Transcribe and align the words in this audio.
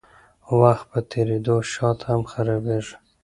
وخت 0.59 0.85
په 0.91 0.99
تېرېدو 1.11 1.55
شات 1.71 1.99
هم 2.09 2.21
خرابیږي. 2.31 2.95